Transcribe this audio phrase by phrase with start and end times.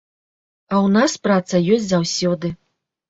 [0.71, 2.47] А ў нас праца ёсць заўсёды.